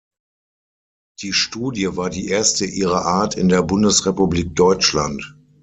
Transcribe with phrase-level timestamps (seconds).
[1.21, 5.35] Die Studie war die erste ihrer Art in der Bundesrepublik Deutschland.